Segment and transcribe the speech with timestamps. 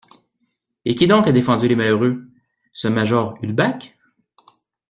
[0.83, 2.25] Et qui donc a défendu les malheureux,
[2.73, 3.95] ce major Ulbach?